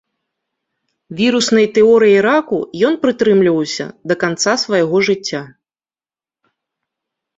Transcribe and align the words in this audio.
Віруснай 1.17 1.67
тэорыі 1.75 2.15
раку 2.27 2.57
ён 2.89 2.93
прытрымліваўся 3.03 3.85
да 4.13 4.21
канца 4.27 4.53
свайго 4.65 4.97
жыцця. 5.11 5.41